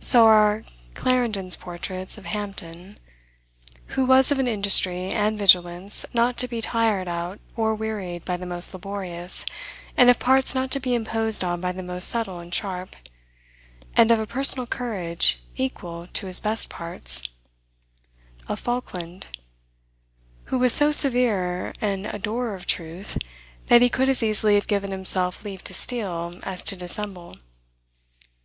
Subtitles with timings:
[0.00, 2.98] So are Clarendon's portraits, of Hampden;
[3.94, 8.36] "who was of an industry and vigilance not to be tired out or wearied by
[8.36, 9.46] the most laborious,
[9.96, 12.96] and of parts not to be imposed on by the most subtle and sharp,
[13.94, 17.22] and of a personal courage equal to his best parts"
[18.48, 19.28] of Falkland;
[20.46, 23.16] "who was so severe an adorer of truth,
[23.66, 27.36] that he could as easily have given himself leave to steal, as to dissemble."